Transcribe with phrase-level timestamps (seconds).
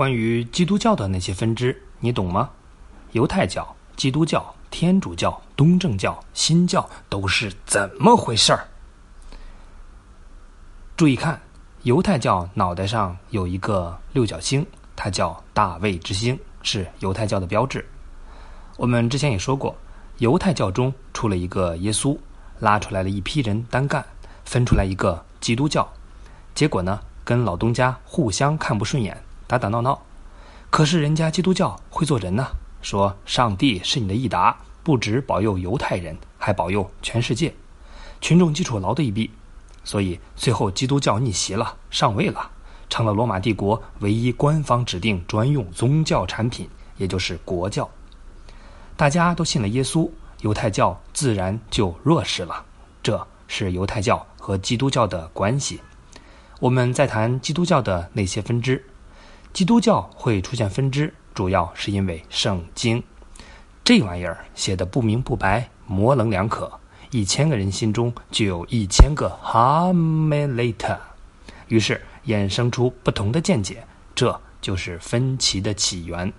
[0.00, 2.48] 关于基督教的那些分支，你懂吗？
[3.12, 8.66] 犹太教、基督教、天主教、东正教、新教都是怎么回事儿？
[10.96, 11.38] 注意看，
[11.82, 14.64] 犹太教脑袋上有一个六角星，
[14.96, 17.86] 它叫大卫之星，是犹太教的标志。
[18.78, 19.76] 我们之前也说过，
[20.16, 22.16] 犹太教中出了一个耶稣，
[22.58, 24.02] 拉出来了一批人单干，
[24.46, 25.86] 分出来一个基督教，
[26.54, 29.14] 结果呢，跟老东家互相看不顺眼，
[29.50, 30.00] 打打闹闹。
[30.70, 32.46] 可是人家基督教会做人呢，
[32.82, 37.52] 说上帝是你的益达，不只保佑犹太人，还保佑全世界。
[38.20, 39.28] 群众基础牢的一逼，
[39.82, 42.48] 所以最后基督教逆袭了，上位了，
[42.88, 47.90] 成了罗马帝国唯一官方指定专用宗教产品，也就是国教。
[48.96, 50.08] 大家都信了耶稣，
[50.42, 52.64] 犹太教自然就弱势了。
[53.02, 55.80] 这是犹太教和基督教的关系。
[56.60, 58.84] 我们再谈基督教的那些分支。
[59.52, 63.02] 基督教会出现分支，主要是因为圣经
[63.84, 66.70] 这玩意儿写的不明不白、模棱两可，
[67.10, 70.98] 一千个人心中就有一千个哈梅雷特，
[71.68, 76.32] 于是衍生出不同的见解，这就是分歧的起源。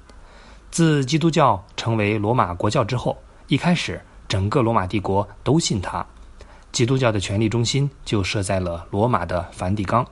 [0.69, 6.05] 自基督教成为罗马国教之后，一开始整个罗马帝国都信它，
[6.72, 10.07] 基督教的权力中心就设在了罗马的梵蒂冈。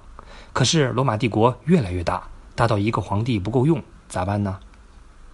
[0.52, 2.28] 可是罗马帝国越来越大，
[2.60, 4.60] 大到一个皇帝不够用，咋办呢？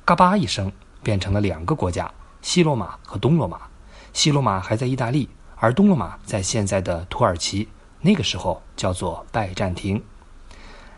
[0.05, 3.61] 嘎巴一声，变成了两个国家：西罗马和东罗马。
[4.13, 7.67] 西罗马还在意大利，而东罗马在现在的土耳其。
[7.99, 9.99] 那个时候叫做拜占庭。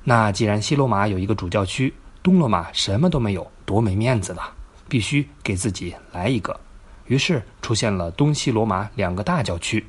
[0.03, 4.53] 那既然西罗马有一个主教区，东罗马什么都没有，多没面子了，
[4.89, 6.59] 必须给自己来一个。
[7.05, 9.87] 于是出现了东西罗马两个大教区，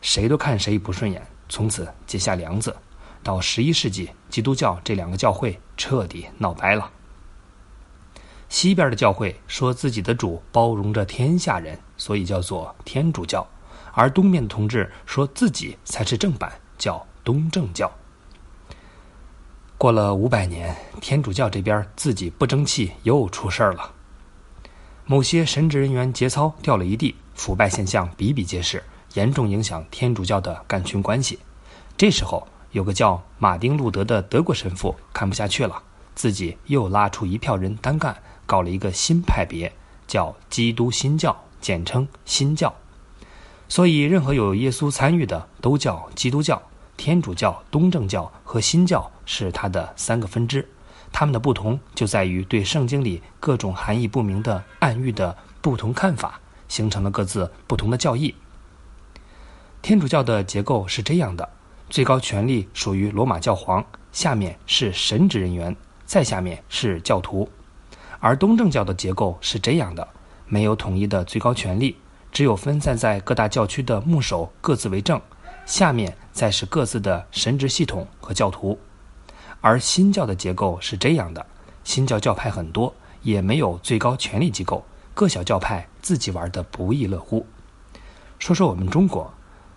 [0.00, 2.74] 谁都看谁不顺眼，从此结下梁子。
[3.26, 6.88] 到十一世纪，基督教这两个教会彻底闹掰了。
[8.48, 13.44] 西边的教会说自己的主包容着天下人，所以叫做天主教；
[13.92, 17.90] 而东面的同志说自己才是正版，叫东正教。
[19.76, 23.90] 过了五百年，天主教这边自己不争气，又出事儿了。
[25.04, 28.84] 某些神职人员节操掉了一地，腐败现象比比皆是，
[29.14, 31.40] 严重影响天主教的干群关系。
[31.96, 35.82] 这时候，有个叫马丁·路德的德国神父看不下去了，
[36.14, 38.14] 自己又拉出一票人单干，
[38.44, 39.72] 搞了一个新派别，
[40.06, 42.74] 叫基督新教，简称新教。
[43.66, 46.60] 所以，任何有耶稣参与的都叫基督教。
[46.98, 50.68] 天主教、东正教和新教是它的三个分支，
[51.10, 58.34] 它们的不同就在于对圣经里各种含义不明的暗喻的不同看法，形成了各自不同的教义。
[59.80, 61.48] 天主教的结构是这样的：
[61.88, 65.74] 最高权力属于罗马教皇，下面是神职人员，
[66.04, 67.48] 再下面是教徒；
[68.18, 70.06] 而东正教的结构是这样的：
[70.46, 71.96] 没有统一的最高权力，
[72.32, 75.20] 只有分散在各大教区的牧首各自为政。
[75.64, 78.78] 下面再是各自的神职系统和教徒，
[79.60, 81.44] 而新教的结构是这样的：
[81.82, 82.92] 新教教派很多，
[83.22, 87.46] 也没有最高权力机构，各小教派自己玩的不亦乐乎。
[88.38, 89.32] 说说我们中国，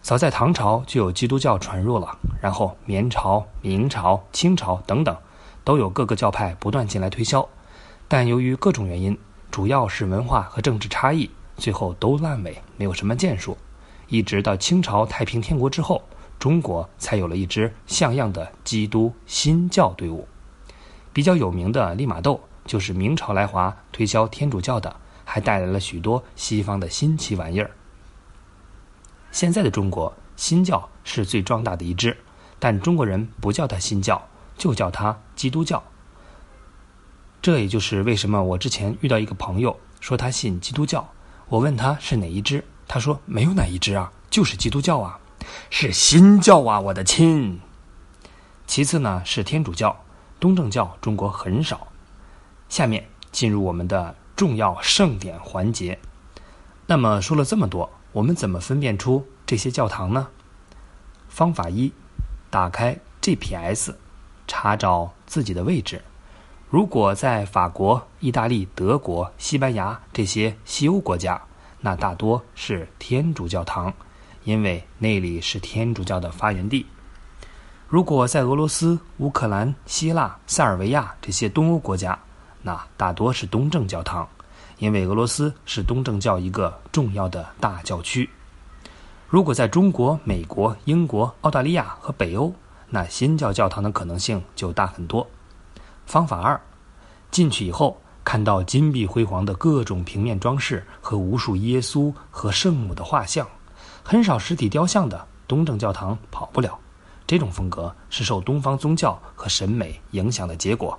[0.09, 5.15] 早在唐朝就有基督教传入了，然后明朝、明朝、清朝等等，
[5.63, 7.47] 都有各个教派不断进来推销，
[8.07, 9.15] 但由于各种原因，
[9.51, 13.55] 主要是文化和政治差异，最后都烂尾，没有什么建树。
[14.07, 16.01] 一直到清朝太平天国之后，
[16.39, 20.27] 中国才有了一支像样的基督新教队伍。
[21.13, 27.69] 比较有名的利玛窦就是明朝来华推销天主教的，还带来了许多西方的新奇玩意儿。
[29.31, 32.17] 现在的中国新教是最壮大的一支，
[32.59, 35.83] 但中国人不叫它新教，就叫它基督教。
[37.41, 41.09] 这也就是为什么我之前遇到一个朋友说他信基督教，
[41.47, 42.63] 我问他是哪一支。
[42.85, 45.19] 他说：“没有哪一支啊，就是基督教啊，
[45.69, 47.59] 是新教啊，我的亲。
[48.65, 50.03] 其次呢是天主教、
[50.39, 51.87] 东正教，中国很少。
[52.67, 55.99] 下面进入我们的重要盛典环节。
[56.87, 60.27] 那么说了这么多，我们怎么分辨出这些教堂呢？
[61.27, 61.91] 方法一：
[62.49, 63.91] 打开 GPS，
[64.47, 66.01] 查找自己的位置。
[66.69, 71.41] 如果在法国、意大利、德国、西班牙这些西欧国家。”
[71.81, 73.93] 那大多是天主教堂，
[74.43, 76.85] 因为那里是天主教的发源地。
[77.87, 82.19] 如果在俄罗斯、乌克兰、希腊、塞尔维亚这些东欧国家，
[82.63, 84.27] 那大多是东正教堂，
[84.79, 88.29] 因为俄罗斯是东正教一个重要的大教区。
[89.27, 92.51] 如果在中国、美国、英国、澳大利亚和北欧，
[92.89, 95.25] 那新教教堂的可能性就大很多。
[96.05, 96.59] 方法二，
[97.29, 103.47] 进去以后，看到金碧辉煌的各种平面装饰和无数耶稣和圣母的画像，
[104.01, 106.79] 很少实体雕像的东正教堂跑不了。
[107.27, 110.97] 这种风格是受东方宗教和审美影响的结果，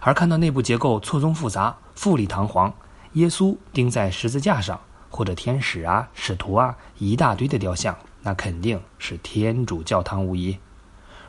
[0.00, 2.72] 而看到内部结构错综复杂、富丽堂皇，
[3.14, 4.78] 耶稣钉在十字架上，
[5.10, 10.58] 或者天使啊、使徒啊一大堆的雕像，那肯定是天主教堂无疑。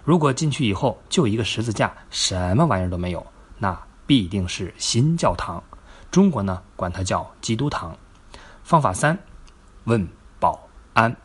[0.04, 3.26] 如果进去以后就一个十字架，什么玩意儿都没有，
[3.58, 5.64] 那必定是新教堂。
[6.12, 7.96] 中国呢，管它叫基督堂。
[8.64, 9.18] 方法三，
[9.86, 10.08] 问
[10.40, 11.16] 保安。